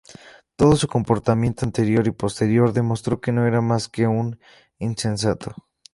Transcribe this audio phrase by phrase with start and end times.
[0.55, 4.39] Todo su comportamiento anterior y posterior demostró que no era más que un
[4.79, 5.53] insensato.